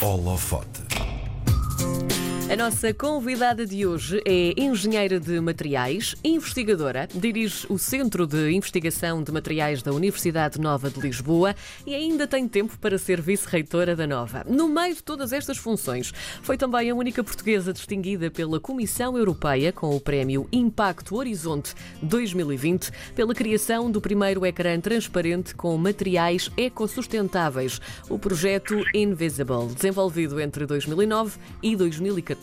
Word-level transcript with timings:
Holofote. 0.00 0.80
A 2.50 2.56
nossa 2.56 2.94
convidada 2.94 3.66
de 3.66 3.86
hoje 3.86 4.22
é 4.24 4.58
engenheira 4.58 5.20
de 5.20 5.38
materiais, 5.38 6.16
investigadora, 6.24 7.06
dirige 7.14 7.66
o 7.68 7.76
Centro 7.76 8.26
de 8.26 8.50
Investigação 8.52 9.22
de 9.22 9.30
Materiais 9.30 9.82
da 9.82 9.92
Universidade 9.92 10.58
Nova 10.58 10.88
de 10.88 10.98
Lisboa 10.98 11.54
e 11.86 11.94
ainda 11.94 12.26
tem 12.26 12.48
tempo 12.48 12.78
para 12.78 12.96
ser 12.96 13.20
vice-reitora 13.20 13.94
da 13.94 14.06
Nova. 14.06 14.46
No 14.48 14.66
meio 14.66 14.94
de 14.94 15.02
todas 15.02 15.34
estas 15.34 15.58
funções, 15.58 16.10
foi 16.40 16.56
também 16.56 16.90
a 16.90 16.94
única 16.94 17.22
portuguesa 17.22 17.70
distinguida 17.70 18.30
pela 18.30 18.58
Comissão 18.58 19.18
Europeia 19.18 19.70
com 19.70 19.94
o 19.94 20.00
prémio 20.00 20.48
Impacto 20.50 21.16
Horizonte 21.16 21.74
2020 22.00 22.90
pela 23.14 23.34
criação 23.34 23.90
do 23.90 24.00
primeiro 24.00 24.46
ecrã 24.46 24.80
transparente 24.80 25.54
com 25.54 25.76
materiais 25.76 26.50
ecossustentáveis, 26.56 27.78
o 28.08 28.18
projeto 28.18 28.82
Invisible, 28.94 29.66
desenvolvido 29.74 30.40
entre 30.40 30.64
2009 30.64 31.38
e 31.62 31.76
2014. 31.76 32.37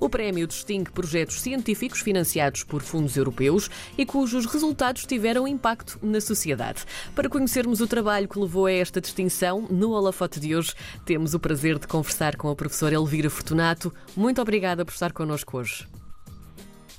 O 0.00 0.08
prémio 0.08 0.46
distingue 0.46 0.90
projetos 0.90 1.40
científicos 1.40 2.00
financiados 2.00 2.64
por 2.64 2.82
fundos 2.82 3.16
europeus 3.16 3.70
e 3.96 4.06
cujos 4.06 4.46
resultados 4.46 5.04
tiveram 5.04 5.46
impacto 5.46 5.98
na 6.02 6.20
sociedade. 6.20 6.84
Para 7.14 7.28
conhecermos 7.28 7.80
o 7.80 7.86
trabalho 7.86 8.28
que 8.28 8.38
levou 8.38 8.66
a 8.66 8.72
esta 8.72 9.00
distinção, 9.00 9.66
no 9.70 9.90
Holofote 9.90 10.40
de 10.40 10.56
hoje 10.56 10.74
temos 11.04 11.34
o 11.34 11.40
prazer 11.40 11.78
de 11.78 11.86
conversar 11.86 12.36
com 12.36 12.48
a 12.48 12.56
professora 12.56 12.94
Elvira 12.94 13.30
Fortunato. 13.30 13.92
Muito 14.16 14.40
obrigada 14.40 14.84
por 14.84 14.92
estar 14.92 15.12
connosco 15.12 15.58
hoje. 15.58 15.95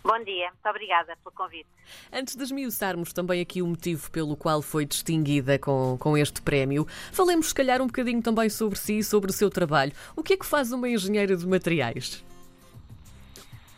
Bom 0.08 0.24
dia, 0.24 0.50
muito 0.52 0.70
obrigada 0.70 1.18
pelo 1.18 1.36
convite. 1.36 1.68
Antes 2.14 2.38
de 2.38 2.42
esmiuçarmos 2.42 3.12
também 3.12 3.42
aqui 3.42 3.62
o 3.62 3.68
motivo 3.68 4.10
pelo 4.10 4.38
qual 4.38 4.62
foi 4.62 4.86
distinguida 4.86 5.60
com, 5.60 5.98
com 6.00 6.18
este 6.18 6.42
prémio, 6.42 6.86
falemos 7.12 7.50
se 7.50 7.56
calhar 7.56 7.82
um 7.82 7.88
bocadinho 7.88 8.24
também 8.24 8.50
sobre 8.50 8.80
si 8.80 9.00
e 9.00 9.04
sobre 9.04 9.32
o 9.32 9.34
seu 9.34 9.50
trabalho. 9.50 9.92
O 10.16 10.24
que 10.24 10.36
é 10.36 10.38
que 10.38 10.46
faz 10.46 10.72
uma 10.72 10.88
engenheira 10.88 11.36
de 11.36 11.46
materiais? 11.46 12.24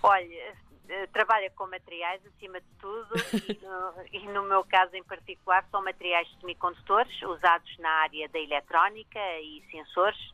Olha, 0.04 0.56
eh, 0.88 1.08
trabalha 1.12 1.50
com 1.56 1.66
materiais 1.66 2.22
acima 2.28 2.62
de 2.62 2.68
tudo 2.80 3.10
e 3.34 3.66
no, 3.66 3.94
e 4.14 4.28
no, 4.28 4.44
meu 4.44 4.64
caso 4.66 4.96
em 4.96 5.04
particular 5.04 5.66
são 5.72 5.84
materiais 5.84 6.28
semicondutores 6.40 7.24
usados 7.24 7.76
na 7.80 7.90
área 8.04 8.30
da 8.30 8.38
eletrónica 8.38 9.20
e 9.42 9.64
sensores 9.72 10.32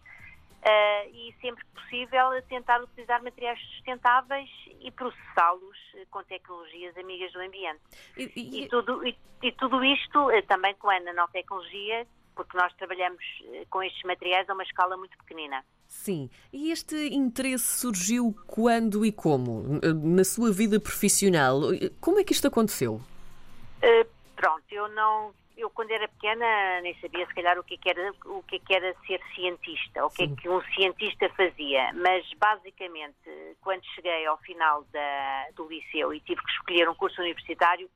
uh, 0.66 1.10
e 1.14 1.34
sempre 1.42 1.64
que 1.64 1.72
possível 1.82 2.42
tentar 2.50 2.82
utilizar 2.82 3.24
materiais 3.24 3.60
sustentáveis 3.76 4.50
e 4.82 4.92
processá-los 4.92 5.78
com 6.10 6.24
tecnologias 6.24 6.98
amigas 6.98 7.32
do 7.32 7.40
ambiente. 7.40 7.82
E, 8.18 8.32
e... 8.36 8.64
e 8.64 8.68
tudo, 8.68 9.06
e, 9.06 9.52
tudo 9.54 9.84
isto 9.84 10.28
uh, 10.28 10.42
também 10.48 10.74
com 10.76 10.90
a 10.90 11.00
nanotecnologia 11.00 12.08
porque 12.36 12.58
nós 12.58 12.74
trabalhamos 12.74 13.24
com 13.70 13.82
estes 13.82 14.04
materiais 14.04 14.50
a 14.50 14.54
uma 14.54 14.64
escala 14.64 14.98
muito 14.98 15.18
pequenina. 15.20 15.64
Sim. 15.88 16.30
E 16.52 16.72
este 16.72 16.96
interesse 17.14 17.80
surgiu 17.80 18.36
quando 18.46 19.06
e 19.06 19.12
como? 19.12 19.80
Na 20.04 20.24
sua 20.26 20.52
vida 20.52 20.80
profissional? 20.80 21.62
Como 22.02 22.20
é 22.20 22.24
que 22.24 22.34
isto 22.34 22.48
aconteceu? 22.48 22.96
Uh, 22.96 24.08
pronto, 24.36 24.64
eu 24.70 24.88
não. 24.90 25.34
Eu, 25.58 25.70
quando 25.70 25.92
era 25.92 26.08
pequena, 26.08 26.82
nem 26.82 26.94
sabia 27.00 27.26
se 27.26 27.34
calhar 27.34 27.58
o 27.58 27.64
que, 27.64 27.76
é 27.76 27.90
era, 27.90 28.14
o 28.26 28.44
que, 28.44 28.58
é 28.58 28.60
que 28.60 28.74
era 28.74 28.96
ser 29.08 29.22
cientista, 29.34 30.06
o 30.06 30.10
que 30.10 30.26
Sim. 30.26 30.34
é 30.34 30.42
que 30.42 30.50
um 30.50 30.62
cientista 30.74 31.30
fazia. 31.30 31.94
Mas, 31.94 32.26
basicamente, 32.34 33.56
quando 33.62 33.86
cheguei 33.96 34.26
ao 34.26 34.38
final 34.40 34.84
da, 34.92 35.48
do 35.56 35.68
liceu 35.68 36.14
e 36.14 36.20
tive 36.20 36.42
que 36.42 36.52
escolher 36.52 36.90
um 36.90 36.96
curso 36.96 37.22
universitário, 37.22 37.90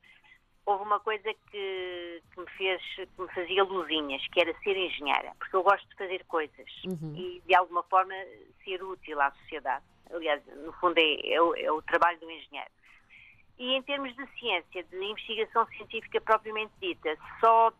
houve 0.64 0.84
uma 0.84 1.00
coisa 1.00 1.34
que, 1.50 2.22
que, 2.32 2.40
me 2.40 2.50
fez, 2.56 2.82
que 2.96 3.22
me 3.22 3.28
fazia 3.28 3.64
luzinhas, 3.64 4.26
que 4.28 4.40
era 4.40 4.54
ser 4.60 4.76
engenheira, 4.76 5.32
porque 5.38 5.56
eu 5.56 5.62
gosto 5.62 5.86
de 5.88 5.96
fazer 5.96 6.24
coisas 6.26 6.66
uhum. 6.84 7.14
e 7.16 7.42
de 7.46 7.54
alguma 7.54 7.82
forma 7.84 8.14
ser 8.64 8.82
útil 8.82 9.20
à 9.20 9.30
sociedade. 9.32 9.84
Aliás, 10.12 10.42
no 10.64 10.72
fundo 10.74 10.98
é, 10.98 11.02
é, 11.02 11.34
é 11.34 11.72
o 11.72 11.82
trabalho 11.82 12.18
do 12.20 12.30
engenheiro. 12.30 12.70
E 13.60 13.76
em 13.76 13.82
termos 13.82 14.16
de 14.16 14.26
ciência, 14.38 14.82
de 14.82 15.04
investigação 15.04 15.66
científica 15.66 16.18
propriamente 16.22 16.72
dita, 16.80 17.14
só 17.40 17.70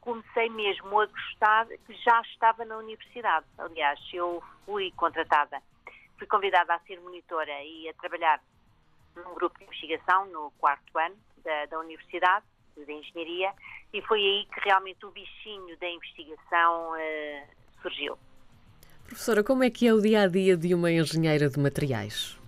comecei 0.00 0.48
mesmo 0.48 0.98
a 0.98 1.04
gostar 1.04 1.66
que 1.66 1.92
já 1.96 2.22
estava 2.22 2.64
na 2.64 2.78
universidade. 2.78 3.44
Aliás, 3.58 4.00
eu 4.14 4.42
fui 4.64 4.90
contratada, 4.96 5.60
fui 6.16 6.26
convidada 6.26 6.72
a 6.74 6.78
ser 6.80 6.98
monitora 7.02 7.52
e 7.62 7.86
a 7.86 7.92
trabalhar 8.00 8.40
num 9.14 9.34
grupo 9.34 9.58
de 9.58 9.64
investigação 9.64 10.24
no 10.30 10.50
quarto 10.52 10.98
ano 10.98 11.16
da, 11.44 11.66
da 11.66 11.80
Universidade 11.80 12.46
de 12.74 12.90
Engenharia 12.90 13.52
e 13.92 14.00
foi 14.00 14.20
aí 14.20 14.46
que 14.46 14.60
realmente 14.60 15.04
o 15.04 15.10
bichinho 15.10 15.76
da 15.78 15.86
investigação 15.86 16.92
uh, 16.92 17.82
surgiu. 17.82 18.18
Professora, 19.04 19.44
como 19.44 19.64
é 19.64 19.68
que 19.68 19.86
é 19.86 19.92
o 19.92 20.00
dia 20.00 20.22
a 20.22 20.28
dia 20.28 20.56
de 20.56 20.74
uma 20.74 20.90
engenheira 20.90 21.50
de 21.50 21.58
materiais? 21.58 22.38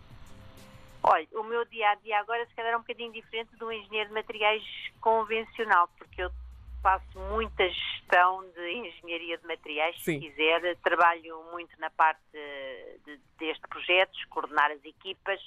Olha, 1.03 1.27
o 1.33 1.43
meu 1.43 1.65
dia 1.67 1.91
a 1.91 1.95
dia 1.97 2.19
agora 2.19 2.45
se 2.47 2.55
calhar 2.55 2.73
é 2.73 2.77
um 2.77 2.81
bocadinho 2.81 3.13
diferente 3.13 3.57
de 3.57 3.65
um 3.65 3.73
engenheiro 3.73 4.09
de 4.09 4.15
materiais 4.15 4.63
convencional, 5.01 5.89
porque 5.97 6.23
eu 6.23 6.31
faço 6.83 7.19
muita 7.31 7.69
gestão 7.69 8.45
de 8.51 8.73
engenharia 8.73 9.39
de 9.39 9.47
materiais, 9.47 9.97
Sim. 10.03 10.21
se 10.21 10.29
quiser. 10.29 10.77
Trabalho 10.79 11.43
muito 11.51 11.79
na 11.81 11.91
parte 11.91 12.21
de, 12.33 13.21
deste 13.39 13.67
projetos, 13.69 14.25
coordenar 14.27 14.71
as 14.71 14.85
equipas, 14.85 15.41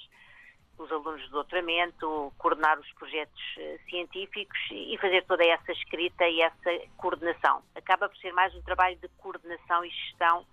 os 0.78 0.90
alunos 0.90 1.22
de 1.22 1.30
doutoramento, 1.30 2.32
coordenar 2.38 2.78
os 2.78 2.92
projetos 2.94 3.40
uh, 3.56 3.90
científicos 3.90 4.58
e 4.70 4.96
fazer 4.98 5.24
toda 5.24 5.44
essa 5.44 5.72
escrita 5.72 6.26
e 6.26 6.40
essa 6.40 6.70
coordenação. 6.96 7.62
Acaba 7.74 8.08
por 8.08 8.16
ser 8.18 8.32
mais 8.32 8.54
um 8.54 8.62
trabalho 8.62 8.96
de 8.96 9.08
coordenação 9.18 9.84
e 9.84 9.90
gestão 9.90 10.46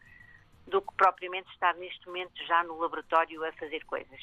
do 0.67 0.81
que 0.81 0.93
propriamente 0.95 1.49
estar 1.51 1.73
neste 1.75 2.05
momento 2.05 2.45
já 2.45 2.63
no 2.63 2.77
laboratório 2.77 3.43
a 3.43 3.51
fazer 3.53 3.83
coisas. 3.85 4.21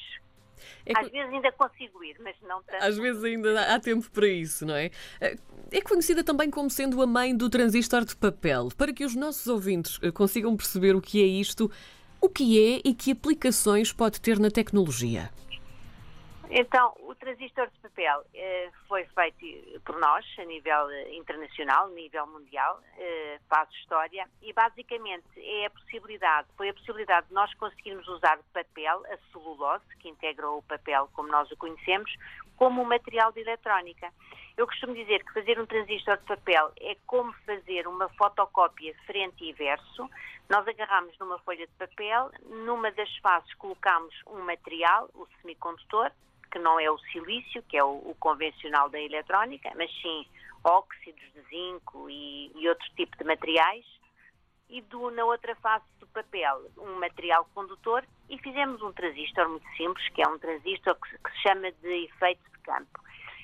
É 0.85 0.93
Às 0.97 1.09
vezes 1.09 1.33
ainda 1.33 1.51
consigo 1.51 2.03
ir, 2.03 2.15
mas 2.19 2.35
não 2.47 2.61
tanto. 2.63 2.83
Às 2.83 2.97
vezes 2.97 3.23
ainda 3.23 3.73
há 3.73 3.79
tempo 3.79 4.09
para 4.11 4.27
isso, 4.27 4.65
não 4.65 4.75
é? 4.75 4.91
Eh, 5.19 5.37
é 5.71 5.81
conhecida 5.81 6.23
também 6.23 6.49
como 6.49 6.69
sendo 6.69 7.01
a 7.01 7.07
mãe 7.07 7.35
do 7.35 7.49
transistor 7.49 8.05
de 8.05 8.15
papel. 8.15 8.69
Para 8.77 8.93
que 8.93 9.05
os 9.05 9.15
nossos 9.15 9.47
ouvintes 9.47 9.99
eh, 10.01 10.11
consigam 10.11 10.55
perceber 10.55 10.95
o 10.95 11.01
que 11.01 11.21
é 11.21 11.25
isto, 11.25 11.71
o 12.21 12.29
que 12.29 12.59
é 12.59 12.81
e 12.83 12.93
que 12.93 13.11
aplicações 13.11 13.91
pode 13.91 14.19
ter 14.19 14.39
na 14.39 14.49
tecnologia. 14.49 15.29
Então, 16.49 16.95
o 16.99 17.13
transistor 17.13 17.67
de 17.67 17.77
papel 17.79 18.23
eh, 18.33 18.69
foi 18.87 19.03
feito 19.05 19.81
por 19.81 19.99
nós 19.99 20.25
a 20.39 20.45
nível 20.45 20.89
eh, 20.89 21.13
internacional, 21.13 21.87
a 21.87 21.89
nível 21.89 22.25
mundial, 22.25 22.79
eh, 22.97 23.37
faz 23.49 23.69
história, 23.71 24.25
e 24.41 24.53
basicamente 24.53 25.25
é 25.35 25.65
a 25.65 25.69
possibilidade, 25.69 26.47
foi 26.55 26.69
a 26.69 26.73
possibilidade 26.73 27.27
de 27.27 27.33
nós 27.33 27.53
conseguirmos 27.55 28.07
usar 28.07 28.39
papel, 28.53 29.03
a 29.11 29.17
celulose, 29.31 29.83
que 29.99 30.07
integra 30.07 30.49
o 30.49 30.61
papel 30.61 31.09
como 31.11 31.27
nós 31.27 31.51
o 31.51 31.57
conhecemos, 31.57 32.15
como 32.55 32.81
um 32.81 32.85
material 32.85 33.33
de 33.33 33.41
eletrónica. 33.41 34.09
Eu 34.55 34.65
costumo 34.65 34.95
dizer 34.95 35.25
que 35.25 35.33
fazer 35.33 35.59
um 35.59 35.65
transistor 35.65 36.15
de 36.17 36.23
papel 36.23 36.71
é 36.79 36.95
como 37.05 37.33
fazer 37.45 37.87
uma 37.87 38.07
fotocópia 38.09 38.95
frente 39.05 39.43
e 39.43 39.51
verso. 39.51 40.09
Nós 40.49 40.65
agarramos 40.65 41.15
numa 41.19 41.37
folha 41.39 41.67
de 41.67 41.73
papel, 41.73 42.31
numa 42.45 42.89
das 42.91 43.13
faces 43.17 43.53
colocamos 43.55 44.15
um 44.25 44.39
material, 44.45 45.09
o 45.13 45.27
semicondutor, 45.41 46.09
que 46.57 46.63
não 46.63 46.79
é 46.79 46.89
o 46.89 46.97
silício, 47.11 47.61
que 47.63 47.77
é 47.77 47.83
o, 47.83 47.89
o 47.89 48.15
convencional 48.19 48.89
da 48.89 48.99
eletrónica, 48.99 49.71
mas 49.75 49.91
sim 50.01 50.25
óxidos 50.63 51.23
de 51.33 51.41
zinco 51.49 52.09
e, 52.09 52.51
e 52.55 52.67
outro 52.67 52.85
tipo 52.95 53.15
de 53.15 53.23
materiais, 53.23 53.85
e 54.69 54.81
do, 54.81 55.11
na 55.11 55.23
outra 55.23 55.55
face 55.57 55.85
do 55.99 56.07
papel 56.07 56.69
um 56.77 56.99
material 56.99 57.47
condutor 57.53 58.03
e 58.29 58.37
fizemos 58.39 58.81
um 58.81 58.91
transistor 58.91 59.47
muito 59.47 59.67
simples, 59.77 60.09
que 60.09 60.21
é 60.21 60.27
um 60.27 60.37
transistor 60.39 60.95
que, 60.95 61.17
que 61.17 61.31
se 61.31 61.41
chama 61.43 61.71
de 61.71 62.05
efeito 62.05 62.41
de 62.51 62.59
campo. 62.63 62.99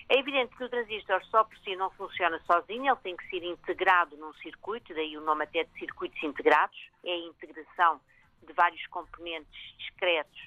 É 0.09 0.19
evidente 0.19 0.55
que 0.57 0.63
o 0.63 0.69
transistor 0.69 1.23
só 1.25 1.45
por 1.45 1.57
si 1.59 1.75
não 1.77 1.89
funciona 1.91 2.41
sozinho, 2.45 2.91
ele 2.91 3.01
tem 3.03 3.15
que 3.15 3.29
ser 3.29 3.43
integrado 3.43 4.17
num 4.17 4.33
circuito, 4.33 4.93
daí 4.93 5.15
o 5.17 5.21
nome 5.21 5.43
até 5.43 5.63
de 5.63 5.79
circuitos 5.79 6.21
integrados, 6.21 6.77
é 7.05 7.13
a 7.13 7.27
integração 7.27 8.01
de 8.45 8.51
vários 8.51 8.85
componentes 8.87 9.77
discretos 9.77 10.41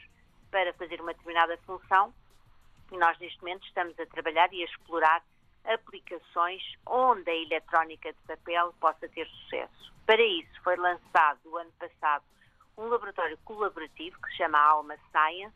para 0.50 0.74
fazer 0.74 1.00
uma 1.00 1.14
determinada 1.14 1.56
função 1.58 2.12
nós 2.94 3.18
neste 3.18 3.40
momento 3.40 3.66
estamos 3.66 3.98
a 3.98 4.06
trabalhar 4.06 4.52
e 4.52 4.62
a 4.62 4.66
explorar 4.66 5.22
aplicações 5.64 6.62
onde 6.86 7.30
a 7.30 7.34
eletrónica 7.34 8.12
de 8.12 8.18
papel 8.26 8.72
possa 8.80 9.08
ter 9.08 9.26
sucesso. 9.26 9.92
Para 10.04 10.22
isso 10.22 10.62
foi 10.62 10.76
lançado 10.76 11.40
o 11.46 11.56
ano 11.56 11.72
passado 11.78 12.24
um 12.78 12.88
laboratório 12.88 13.38
colaborativo 13.44 14.20
que 14.20 14.30
se 14.30 14.36
chama 14.36 14.58
Alma 14.58 14.96
Science, 15.10 15.54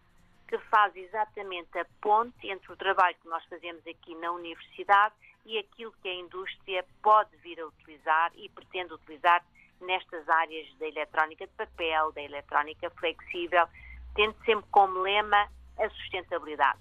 que 0.49 0.59
faz 0.59 0.95
exatamente 0.97 1.79
a 1.79 1.87
ponte 2.01 2.49
entre 2.49 2.73
o 2.73 2.77
trabalho 2.77 3.17
que 3.21 3.29
nós 3.29 3.45
fazemos 3.45 3.87
aqui 3.87 4.15
na 4.17 4.33
universidade 4.33 5.15
e 5.45 5.59
aquilo 5.59 5.93
que 6.03 6.09
a 6.09 6.15
indústria 6.15 6.85
pode 7.03 7.37
vir 7.37 7.61
a 7.61 7.67
utilizar 7.67 8.33
e 8.35 8.49
pretende 8.49 8.95
utilizar 8.95 9.45
nestas 9.81 10.29
áreas 10.29 10.67
da 10.79 10.89
eletrónica 10.89 11.47
de 11.47 11.53
papel, 11.53 12.13
da 12.13 12.23
eletrónica 12.23 12.91
flexível, 12.91 13.67
tendo 14.15 14.35
sempre 14.45 14.67
como 14.71 15.01
lema 15.01 15.49
a 15.79 15.89
sustentabilidade. 15.91 16.79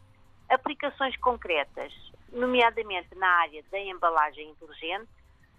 Aplicações 0.49 1.15
concretas, 1.17 1.93
nomeadamente 2.31 3.13
na 3.15 3.27
área 3.27 3.63
da 3.71 3.79
embalagem 3.79 4.49
inteligente, 4.49 5.09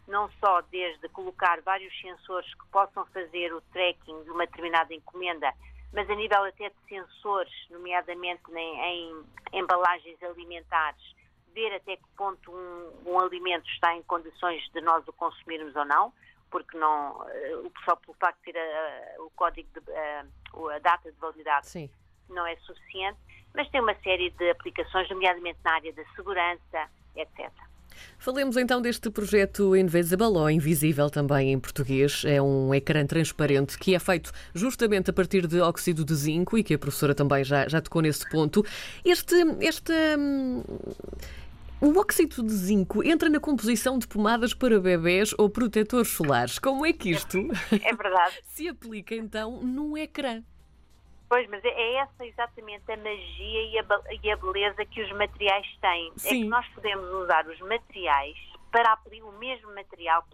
não 0.07 0.29
só 0.41 0.61
desde 0.63 1.09
colocar 1.11 1.61
vários 1.63 1.99
sensores 2.01 2.53
que 2.55 2.67
possam 2.67 3.07
fazer 3.07 3.55
o 3.55 3.61
tracking 3.73 4.25
de 4.25 4.31
uma 4.31 4.45
determinada 4.47 4.93
encomenda, 4.93 5.53
mas 5.93 6.09
a 6.11 6.15
nível 6.15 6.45
até 6.45 6.69
de 6.69 6.77
sensores, 6.89 7.53
nomeadamente 7.71 8.43
em, 8.53 8.81
em 8.81 9.25
embalagens 9.53 10.21
alimentares, 10.23 11.15
ver 11.55 11.75
até 11.75 11.97
que 11.97 12.09
ponto 12.17 12.53
um, 12.53 13.11
um, 13.11 13.19
alimento 13.19 13.69
está 13.71 13.95
em 13.95 14.03
condições 14.03 14.63
de 14.73 14.81
nós 14.81 15.07
o 15.07 15.13
consumirmos 15.13 15.75
ou 15.75 15.85
não, 15.85 16.13
porque 16.51 16.77
não, 16.77 17.25
eh, 17.29 17.71
só 17.85 17.97
pelo 17.97 18.15
facto 18.15 18.39
de 18.39 18.53
ter 18.53 18.59
a, 18.59 19.23
o 19.23 19.31
código, 19.31 19.69
de, 19.73 19.93
a, 19.93 20.25
a, 20.75 20.79
data 20.81 21.11
de 21.11 21.19
validade 21.19 21.67
Sim. 21.67 21.91
não 22.29 22.47
é 22.47 22.57
suficiente, 22.57 23.19
mas 23.55 23.69
tem 23.71 23.81
uma 23.81 23.95
série 24.03 24.31
de 24.31 24.51
aplicações, 24.51 25.09
nomeadamente 25.11 25.59
na 25.65 25.75
área 25.75 25.93
da 25.93 26.05
segurança, 26.17 26.89
etc. 27.17 27.51
Falemos 28.19 28.57
então 28.57 28.81
deste 28.81 29.11
projeto 29.11 29.75
Invisible, 29.75 30.27
ou 30.27 30.51
Invisível 30.51 31.11
também 31.11 31.53
em 31.53 31.59
português. 31.59 32.23
É 32.25 32.41
um 32.41 32.75
ecrã 32.75 33.05
transparente 33.07 33.79
que 33.79 33.95
é 33.95 33.99
feito 33.99 34.31
justamente 34.55 35.11
a 35.11 35.13
partir 35.13 35.47
de 35.47 35.61
óxido 35.61 36.05
de 36.05 36.15
zinco 36.15 36.57
e 36.59 36.63
que 36.63 36.75
a 36.75 36.79
professora 36.79 37.15
também 37.15 37.45
já, 37.45 37.69
já 37.69 37.81
tocou 37.81 38.03
nesse 38.03 38.29
ponto. 38.29 38.65
Este, 39.05 39.35
este, 39.61 39.93
hum, 40.19 40.63
o 41.81 41.99
óxido 41.99 42.43
de 42.43 42.53
zinco 42.53 43.03
entra 43.03 43.29
na 43.31 43.41
composição 43.41 43.99
de 43.99 44.07
pomadas 44.07 44.53
para 44.53 44.79
bebés 44.79 45.35
ou 45.39 45.49
protetores 45.49 46.11
solares. 46.11 46.59
Como 46.59 46.85
é 46.85 46.93
que 46.93 47.11
isto 47.11 47.39
é 47.73 47.95
verdade. 47.95 48.39
se 48.49 48.69
aplica 48.69 49.15
então 49.15 49.63
num 49.63 49.97
ecrã? 49.97 50.43
Pois, 51.31 51.49
mas 51.49 51.65
é, 51.65 51.69
é 51.69 51.95
essa 51.99 52.27
exatamente 52.27 52.91
a 52.91 52.97
magia 52.97 53.63
e 53.63 53.79
a, 53.79 53.85
e 54.21 54.31
a 54.33 54.37
beleza 54.37 54.85
que 54.85 55.01
os 55.01 55.13
materiais 55.13 55.65
têm. 55.81 56.13
Sim. 56.17 56.29
É 56.29 56.31
que 56.43 56.45
nós 56.49 56.67
podemos 56.75 57.09
usar 57.09 57.47
os 57.47 57.61
materiais 57.61 58.37
para 58.73 58.99
o 59.23 59.33
mesmo 59.39 59.73
material 59.73 60.25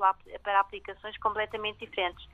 para 0.43 0.59
aplicações 0.59 1.15
completamente 1.19 1.85
diferentes. 1.85 2.27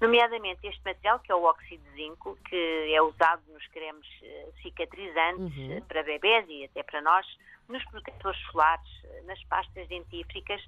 Nomeadamente 0.00 0.66
este 0.66 0.82
material, 0.84 1.20
que 1.20 1.30
é 1.30 1.34
o 1.36 1.44
óxido 1.44 1.84
de 1.84 2.02
zinco, 2.02 2.36
que 2.48 2.92
é 2.92 3.00
usado 3.00 3.42
nos 3.52 3.64
cremes 3.68 4.08
eh, 4.22 4.48
cicatrizantes 4.60 5.56
uhum. 5.56 5.76
Eh, 5.76 5.80
para 5.82 6.02
bebés 6.02 6.46
e 6.48 6.64
até 6.64 6.82
para 6.82 7.00
nós, 7.02 7.24
nos 7.68 7.84
protetores 7.84 8.40
solares, 8.50 9.04
eh, 9.04 9.22
nas 9.26 9.40
pastas 9.44 9.86
dentífricas. 9.86 10.60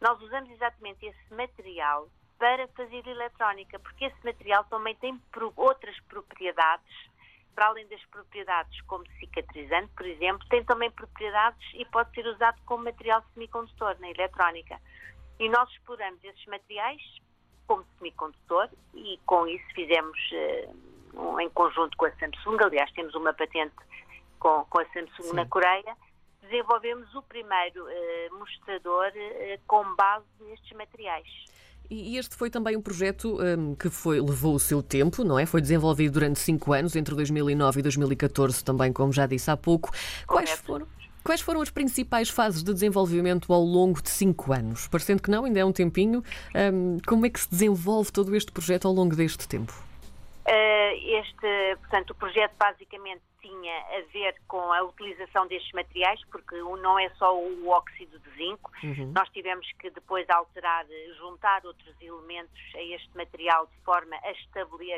Nós 0.00 0.20
usamos 0.20 0.50
exatamente 0.50 1.06
esse 1.06 1.34
material 1.34 2.08
para 2.38 2.68
fazer 2.68 3.06
eletrónica, 3.06 3.78
porque 3.78 4.06
esse 4.06 4.24
material 4.24 4.64
também 4.64 4.94
tem 4.96 5.20
outras 5.56 5.98
propriedades, 6.08 7.10
para 7.54 7.66
além 7.66 7.86
das 7.88 8.04
propriedades 8.06 8.80
como 8.82 9.04
cicatrizante, 9.18 9.92
por 9.96 10.06
exemplo, 10.06 10.46
tem 10.48 10.64
também 10.64 10.90
propriedades 10.92 11.60
e 11.74 11.84
pode 11.86 12.14
ser 12.14 12.26
usado 12.26 12.60
como 12.64 12.84
material 12.84 13.22
semicondutor 13.34 13.96
na 13.98 14.08
eletrónica. 14.10 14.80
E 15.40 15.48
nós 15.48 15.68
exploramos 15.70 16.22
esses 16.22 16.46
materiais 16.46 17.02
como 17.66 17.84
semicondutor 17.98 18.68
e 18.94 19.18
com 19.26 19.46
isso 19.46 19.66
fizemos 19.74 20.18
uh, 21.14 21.40
em 21.40 21.50
conjunto 21.50 21.96
com 21.96 22.06
a 22.06 22.12
Samsung, 22.12 22.56
aliás 22.62 22.90
temos 22.92 23.14
uma 23.14 23.34
patente 23.34 23.74
com, 24.38 24.64
com 24.66 24.80
a 24.80 24.84
Samsung 24.86 25.30
Sim. 25.30 25.34
na 25.34 25.46
Coreia, 25.46 25.96
desenvolvemos 26.42 27.12
o 27.14 27.22
primeiro 27.22 27.84
uh, 27.84 28.38
mostrador 28.38 29.08
uh, 29.08 29.60
com 29.66 29.96
base 29.96 30.26
nestes 30.40 30.76
materiais. 30.76 31.28
E 31.90 32.18
este 32.18 32.36
foi 32.36 32.50
também 32.50 32.76
um 32.76 32.82
projeto 32.82 33.38
um, 33.40 33.74
que 33.74 33.88
foi, 33.88 34.20
levou 34.20 34.54
o 34.54 34.58
seu 34.58 34.82
tempo, 34.82 35.24
não 35.24 35.38
é? 35.38 35.46
Foi 35.46 35.60
desenvolvido 35.60 36.12
durante 36.12 36.38
cinco 36.38 36.74
anos, 36.74 36.94
entre 36.94 37.14
2009 37.14 37.80
e 37.80 37.82
2014, 37.82 38.62
também, 38.62 38.92
como 38.92 39.10
já 39.10 39.26
disse 39.26 39.50
há 39.50 39.56
pouco. 39.56 39.90
Quais 40.26 40.50
foram, 40.50 40.86
quais 41.24 41.40
foram 41.40 41.62
as 41.62 41.70
principais 41.70 42.28
fases 42.28 42.62
de 42.62 42.74
desenvolvimento 42.74 43.50
ao 43.50 43.62
longo 43.62 44.02
de 44.02 44.10
cinco 44.10 44.52
anos? 44.52 44.86
Parecendo 44.86 45.22
que 45.22 45.30
não, 45.30 45.46
ainda 45.46 45.60
é 45.60 45.64
um 45.64 45.72
tempinho. 45.72 46.22
Um, 46.54 46.98
como 47.06 47.24
é 47.24 47.30
que 47.30 47.40
se 47.40 47.50
desenvolve 47.50 48.12
todo 48.12 48.36
este 48.36 48.52
projeto 48.52 48.86
ao 48.86 48.92
longo 48.92 49.16
deste 49.16 49.48
tempo? 49.48 49.72
Uh, 50.46 51.20
este, 51.20 51.76
portanto, 51.80 52.10
o 52.10 52.14
projeto 52.14 52.52
basicamente 52.58 53.22
tinha 53.40 53.78
a 53.96 54.00
ver 54.12 54.34
com 54.46 54.72
a 54.72 54.82
utilização 54.82 55.46
destes 55.46 55.72
materiais, 55.72 56.20
porque 56.30 56.56
não 56.56 56.98
é 56.98 57.08
só 57.10 57.36
o 57.36 57.68
óxido 57.68 58.18
de 58.18 58.30
zinco, 58.36 58.70
uhum. 58.82 59.12
nós 59.14 59.28
tivemos 59.30 59.66
que 59.78 59.90
depois 59.90 60.28
alterar, 60.28 60.86
juntar 61.18 61.64
outros 61.64 61.94
elementos 62.00 62.60
a 62.74 62.82
este 62.82 63.16
material 63.16 63.66
de 63.66 63.76
forma 63.84 64.16
a 64.22 64.30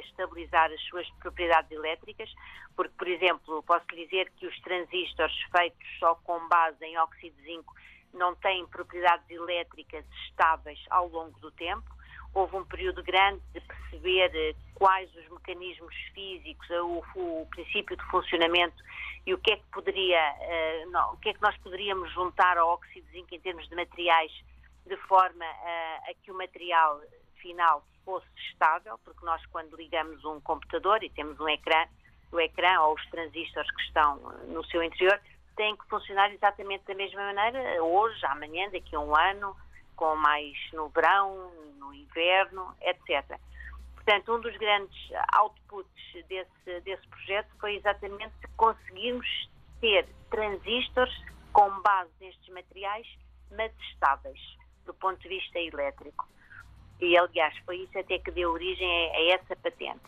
estabilizar 0.03 0.71
as 0.73 0.81
suas 0.83 1.09
propriedades 1.21 1.71
elétricas, 1.71 2.33
porque, 2.77 2.95
por 2.97 3.09
exemplo, 3.09 3.63
posso 3.63 3.87
dizer 3.95 4.31
que 4.37 4.47
os 4.47 4.61
transistores 4.61 5.37
feitos 5.51 5.99
só 5.99 6.15
com 6.17 6.49
base 6.49 6.85
em 6.85 6.99
óxido 6.99 7.37
de 7.37 7.43
zinco 7.43 7.75
não 8.13 8.35
têm 8.37 8.67
propriedades 8.67 9.29
elétricas 9.31 10.05
estáveis 10.27 10.81
ao 10.91 11.09
longo 11.09 11.39
do 11.41 11.51
tempo 11.53 12.01
houve 12.35 12.57
um 12.57 12.65
período 12.65 13.03
grande 13.03 13.41
de 13.53 13.61
perceber 13.61 14.31
eh, 14.35 14.55
quais 14.81 15.15
os 15.15 15.29
mecanismos 15.29 15.95
físicos, 16.15 16.67
o, 16.71 17.05
o 17.15 17.47
princípio 17.51 17.95
de 17.95 18.05
funcionamento 18.05 18.83
e 19.27 19.35
o 19.35 19.39
que 19.39 19.53
é 19.53 19.57
que 19.57 19.67
poderia, 19.71 20.19
uh, 20.19 20.91
não, 20.91 21.13
o 21.13 21.17
que 21.19 21.29
é 21.29 21.35
que 21.35 21.43
nós 21.43 21.55
poderíamos 21.59 22.11
juntar 22.15 22.57
ao 22.57 22.71
óxido 22.71 23.07
de 23.09 23.13
zinco 23.13 23.35
em 23.35 23.41
termos 23.41 23.69
de 23.69 23.77
materiais, 23.77 24.33
de 24.87 24.97
forma 25.07 25.45
uh, 25.45 26.11
a 26.11 26.15
que 26.23 26.33
o 26.33 26.35
material 26.35 26.99
final 27.37 27.85
fosse 28.07 28.27
estável, 28.51 28.99
porque 29.05 29.23
nós 29.23 29.45
quando 29.53 29.77
ligamos 29.77 30.25
um 30.25 30.41
computador 30.41 31.05
e 31.05 31.11
temos 31.11 31.39
um 31.39 31.49
ecrã, 31.51 31.85
o 32.33 32.41
ecrã 32.41 32.81
ou 32.81 32.95
os 32.95 33.07
transistores 33.11 33.71
que 33.73 33.83
estão 33.83 34.17
no 34.49 34.65
seu 34.65 34.83
interior 34.83 35.21
têm 35.57 35.77
que 35.77 35.87
funcionar 35.89 36.33
exatamente 36.33 36.87
da 36.87 36.95
mesma 36.95 37.21
maneira, 37.35 37.85
hoje, 37.85 38.25
amanhã, 38.25 38.71
daqui 38.71 38.97
a 38.97 39.01
um 39.01 39.15
ano, 39.15 39.55
com 39.95 40.17
mais 40.17 40.57
no 40.73 40.89
verão, 40.89 41.53
no 41.77 41.93
inverno, 41.93 42.75
etc. 42.81 43.39
Portanto, 44.11 44.35
um 44.35 44.41
dos 44.41 44.57
grandes 44.57 45.09
outputs 45.37 46.27
desse, 46.27 46.81
desse 46.81 47.07
projeto 47.07 47.49
foi 47.61 47.77
exatamente 47.77 48.35
conseguirmos 48.57 49.49
ter 49.81 50.05
transistores 50.29 51.15
com 51.53 51.71
base 51.81 52.11
nestes 52.21 52.53
materiais, 52.53 53.07
mas 53.53 53.73
estáveis, 53.93 54.41
do 54.85 54.93
ponto 54.95 55.21
de 55.21 55.29
vista 55.29 55.61
elétrico. 55.61 56.29
E, 57.01 57.17
aliás, 57.17 57.57
foi 57.59 57.83
isso 57.83 57.97
até 57.97 58.19
que 58.19 58.33
deu 58.33 58.51
origem 58.51 59.11
a, 59.11 59.17
a 59.17 59.23
essa 59.37 59.55
patente. 59.55 60.03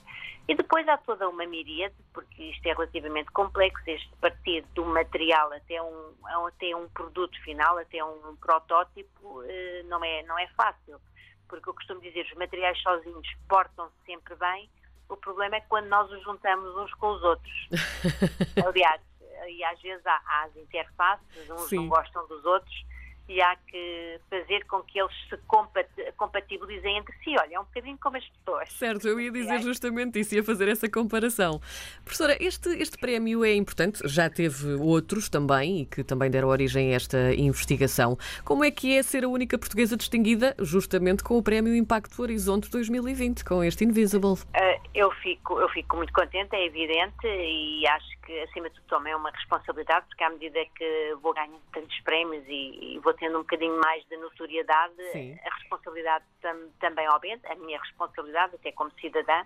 E 0.48 0.56
depois 0.56 0.88
há 0.88 0.98
toda 0.98 1.28
uma 1.28 1.46
miríade, 1.46 1.94
porque 2.12 2.42
isto 2.42 2.66
é 2.66 2.72
relativamente 2.72 3.30
complexo, 3.30 3.84
este 3.86 4.10
partido 4.16 4.66
do 4.74 4.84
material 4.84 5.52
até 5.52 5.80
um, 5.80 6.12
até 6.48 6.74
um 6.74 6.88
produto 6.88 7.40
final, 7.44 7.78
até 7.78 8.04
um 8.04 8.34
protótipo, 8.34 9.44
eh, 9.44 9.84
não 9.84 10.02
é, 10.04 10.24
não 10.24 10.36
é 10.36 10.48
fácil. 10.56 11.00
Porque 11.52 11.68
eu 11.68 11.74
costumo 11.74 12.00
dizer, 12.00 12.24
os 12.24 12.32
materiais 12.38 12.80
sozinhos 12.80 13.28
portam-se 13.46 13.94
sempre 14.06 14.34
bem, 14.36 14.70
o 15.06 15.18
problema 15.18 15.56
é 15.56 15.60
quando 15.60 15.86
nós 15.86 16.10
os 16.10 16.22
juntamos 16.22 16.74
uns 16.74 16.94
com 16.94 17.10
os 17.10 17.22
outros. 17.22 17.68
Aliás, 18.66 19.02
e 19.46 19.62
às 19.62 19.78
vezes 19.82 20.06
há, 20.06 20.18
há 20.24 20.44
as 20.44 20.56
interfaces, 20.56 21.50
uns 21.50 21.68
Sim. 21.68 21.76
não 21.76 21.88
gostam 21.88 22.26
dos 22.26 22.42
outros, 22.46 22.74
e 23.32 23.40
há 23.40 23.56
que 23.66 24.20
fazer 24.28 24.64
com 24.66 24.82
que 24.82 25.00
eles 25.00 25.12
se 25.28 25.38
compatibilizem 26.16 26.98
entre 26.98 27.14
si. 27.24 27.30
Olha, 27.30 27.54
é 27.54 27.60
um 27.60 27.64
bocadinho 27.64 27.98
como 27.98 28.16
as 28.16 28.28
pessoas. 28.28 28.72
Certo, 28.72 29.08
eu 29.08 29.18
ia 29.18 29.30
dizer 29.30 29.60
justamente 29.62 30.20
isso, 30.20 30.34
ia 30.34 30.44
fazer 30.44 30.68
essa 30.68 30.88
comparação. 30.88 31.60
Professora, 32.04 32.36
este, 32.38 32.68
este 32.70 32.98
prémio 32.98 33.44
é 33.44 33.54
importante, 33.54 34.06
já 34.06 34.28
teve 34.28 34.74
outros 34.74 35.30
também 35.30 35.80
e 35.80 35.86
que 35.86 36.04
também 36.04 36.30
deram 36.30 36.48
origem 36.48 36.92
a 36.92 36.96
esta 36.96 37.34
investigação. 37.34 38.18
Como 38.44 38.64
é 38.64 38.70
que 38.70 38.96
é 38.96 39.02
ser 39.02 39.24
a 39.24 39.28
única 39.28 39.58
portuguesa 39.58 39.96
distinguida 39.96 40.54
justamente 40.58 41.24
com 41.24 41.38
o 41.38 41.42
prémio 41.42 41.74
Impacto 41.74 42.20
Horizonte 42.20 42.70
2020, 42.70 43.44
com 43.44 43.64
este 43.64 43.84
Invisible? 43.84 44.32
Uh, 44.32 44.80
eu, 44.94 45.10
fico, 45.22 45.58
eu 45.58 45.68
fico 45.70 45.96
muito 45.96 46.12
contente, 46.12 46.54
é 46.54 46.66
evidente, 46.66 47.26
e 47.26 47.86
acho 47.86 48.21
que 48.24 48.40
acima 48.40 48.68
de 48.68 48.76
tudo 48.76 48.86
também 48.86 49.12
é 49.12 49.16
uma 49.16 49.30
responsabilidade, 49.30 50.06
porque 50.06 50.24
à 50.24 50.30
medida 50.30 50.64
que 50.76 51.14
vou 51.20 51.34
ganhando 51.34 51.62
tantos 51.72 51.98
prémios 52.00 52.44
e, 52.46 52.94
e 52.94 52.98
vou 53.00 53.12
tendo 53.14 53.38
um 53.38 53.42
bocadinho 53.42 53.78
mais 53.80 54.04
de 54.06 54.16
notoriedade, 54.16 54.94
Sim. 55.12 55.38
a 55.44 55.54
responsabilidade 55.54 56.24
tam, 56.40 56.70
também 56.80 57.06
aumenta, 57.06 57.52
a 57.52 57.56
minha 57.56 57.78
responsabilidade 57.80 58.54
até 58.54 58.72
como 58.72 58.90
cidadã, 59.00 59.44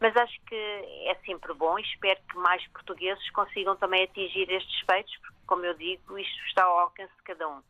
mas 0.00 0.16
acho 0.16 0.40
que 0.46 0.54
é 0.54 1.14
sempre 1.26 1.52
bom 1.54 1.78
e 1.78 1.82
espero 1.82 2.20
que 2.30 2.38
mais 2.38 2.66
portugueses 2.68 3.30
consigam 3.30 3.76
também 3.76 4.04
atingir 4.04 4.50
estes 4.50 4.80
feitos, 4.90 5.14
porque, 5.18 5.36
como 5.46 5.64
eu 5.64 5.74
digo, 5.74 6.18
isto 6.18 6.46
está 6.46 6.64
ao 6.64 6.78
alcance 6.78 7.12
de 7.16 7.22
cada 7.22 7.48
um. 7.48 7.60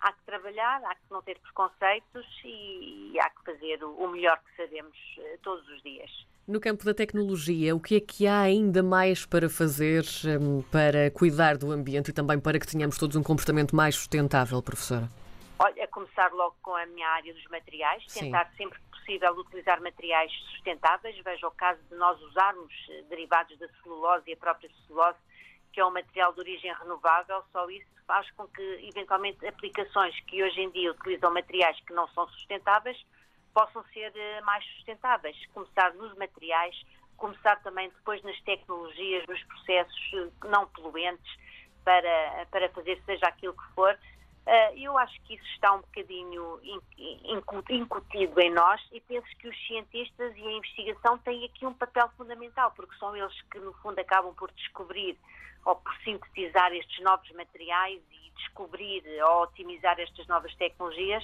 Há 0.00 0.12
que 0.12 0.22
trabalhar, 0.24 0.82
há 0.84 0.94
que 0.94 1.10
não 1.10 1.22
ter 1.22 1.38
preconceitos 1.38 2.26
e 2.44 3.16
há 3.20 3.30
que 3.30 3.44
fazer 3.44 3.84
o 3.84 4.08
melhor 4.08 4.38
que 4.38 4.56
sabemos 4.56 4.96
eh, 5.18 5.38
todos 5.42 5.68
os 5.68 5.82
dias. 5.82 6.10
No 6.46 6.60
campo 6.60 6.84
da 6.84 6.92
tecnologia, 6.92 7.74
o 7.74 7.80
que 7.80 7.96
é 7.96 8.00
que 8.00 8.26
há 8.26 8.40
ainda 8.40 8.82
mais 8.82 9.24
para 9.24 9.48
fazer 9.48 10.04
um, 10.40 10.60
para 10.62 11.08
cuidar 11.12 11.56
do 11.56 11.70
ambiente 11.70 12.08
e 12.08 12.12
também 12.12 12.40
para 12.40 12.58
que 12.58 12.66
tenhamos 12.66 12.98
todos 12.98 13.14
um 13.14 13.22
comportamento 13.22 13.76
mais 13.76 13.94
sustentável, 13.94 14.60
professora? 14.60 15.08
Olha, 15.56 15.84
a 15.84 15.86
começar 15.86 16.32
logo 16.32 16.56
com 16.60 16.74
a 16.74 16.84
minha 16.86 17.08
área 17.10 17.32
dos 17.32 17.46
materiais, 17.46 18.02
Sim. 18.08 18.24
tentar 18.24 18.50
sempre 18.56 18.76
que 18.80 18.90
possível 18.90 19.32
utilizar 19.38 19.80
materiais 19.80 20.32
sustentáveis. 20.50 21.16
Veja 21.24 21.46
o 21.46 21.52
caso 21.52 21.78
de 21.88 21.94
nós 21.94 22.20
usarmos 22.22 22.72
eh, 22.90 23.04
derivados 23.08 23.56
da 23.60 23.68
celulose 23.80 24.24
e 24.26 24.32
a 24.32 24.36
própria 24.36 24.68
celulose 24.84 25.18
que 25.72 25.80
é 25.80 25.86
um 25.86 25.92
material 25.92 26.32
de 26.34 26.40
origem 26.40 26.74
renovável, 26.74 27.42
só 27.50 27.70
isso 27.70 27.86
faz 28.06 28.30
com 28.32 28.46
que, 28.48 28.62
eventualmente, 28.82 29.46
aplicações 29.46 30.18
que 30.26 30.42
hoje 30.42 30.60
em 30.60 30.70
dia 30.70 30.90
utilizam 30.90 31.32
materiais 31.32 31.78
que 31.86 31.94
não 31.94 32.06
são 32.08 32.28
sustentáveis 32.28 32.98
possam 33.52 33.84
ser 33.92 34.12
eh, 34.14 34.40
mais 34.42 34.64
sustentáveis. 34.76 35.36
Começar 35.54 35.94
nos 35.94 36.14
materiais, 36.16 36.80
começar 37.16 37.56
também 37.62 37.88
depois 37.90 38.22
nas 38.22 38.40
tecnologias, 38.40 39.26
nos 39.26 39.42
processos 39.44 40.10
eh, 40.14 40.48
não 40.48 40.66
poluentes 40.68 41.38
para, 41.84 42.46
para 42.50 42.68
fazer 42.70 43.00
seja 43.04 43.26
aquilo 43.26 43.54
que 43.54 43.74
for. 43.74 43.98
Eh, 44.46 44.78
eu 44.78 44.98
acho 44.98 45.20
que 45.22 45.34
isso 45.34 45.46
está 45.54 45.72
um 45.72 45.80
bocadinho 45.80 46.60
incutido 47.70 48.40
em 48.40 48.50
nós 48.50 48.80
e 48.92 49.00
penso 49.00 49.28
que 49.38 49.48
os 49.48 49.66
cientistas 49.66 50.36
e 50.36 50.46
a 50.46 50.52
investigação 50.52 51.18
têm 51.18 51.44
aqui 51.44 51.64
um 51.64 51.74
papel 51.74 52.08
fundamental, 52.16 52.72
porque 52.74 52.94
são 52.96 53.16
eles 53.16 53.40
que, 53.50 53.58
no 53.58 53.72
fundo, 53.74 53.98
acabam 54.00 54.34
por 54.34 54.50
descobrir 54.52 55.16
ou 55.64 55.76
por 55.76 55.94
sintetizar 56.02 56.72
estes 56.72 56.98
novos 57.04 57.30
materiais 57.32 58.02
e 58.10 58.30
descobrir 58.36 59.04
ou 59.22 59.42
otimizar 59.42 59.98
estas 60.00 60.26
novas 60.26 60.52
tecnologias 60.56 61.22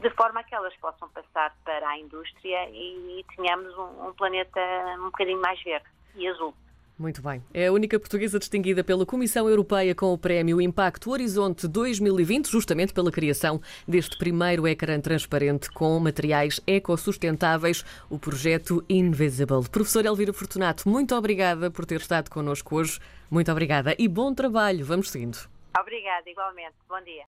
de 0.00 0.10
forma 0.10 0.42
que 0.42 0.54
elas 0.54 0.74
possam 0.76 1.08
passar 1.10 1.54
para 1.64 1.88
a 1.88 1.98
indústria 1.98 2.68
e, 2.70 3.24
tenhamos 3.36 3.76
um, 3.76 4.08
um 4.08 4.12
planeta 4.14 4.60
um 4.98 5.04
bocadinho 5.04 5.40
mais 5.40 5.62
verde 5.62 5.86
e 6.16 6.26
azul. 6.26 6.54
Muito 6.98 7.22
bem. 7.22 7.42
É 7.54 7.68
a 7.68 7.72
única 7.72 7.98
portuguesa 7.98 8.38
distinguida 8.38 8.84
pela 8.84 9.06
Comissão 9.06 9.48
Europeia 9.48 9.94
com 9.94 10.12
o 10.12 10.18
prémio 10.18 10.60
Impacto 10.60 11.10
Horizonte 11.10 11.66
2020, 11.66 12.50
justamente 12.50 12.92
pela 12.92 13.10
criação 13.10 13.58
deste 13.88 14.18
primeiro 14.18 14.68
ecrã 14.68 15.00
transparente 15.00 15.70
com 15.70 15.98
materiais 15.98 16.60
ecossustentáveis, 16.66 17.86
o 18.10 18.18
projeto 18.18 18.84
Invisible. 18.86 19.66
Professor 19.70 20.04
Elvira 20.04 20.34
Fortunato, 20.34 20.86
muito 20.86 21.14
obrigada 21.14 21.70
por 21.70 21.86
ter 21.86 22.00
estado 22.00 22.28
connosco 22.28 22.76
hoje. 22.76 23.00
Muito 23.30 23.50
obrigada 23.50 23.94
e 23.98 24.06
bom 24.06 24.34
trabalho. 24.34 24.84
Vamos 24.84 25.10
seguindo. 25.10 25.38
Obrigada, 25.78 26.28
igualmente. 26.28 26.74
Bom 26.86 27.00
dia. 27.00 27.18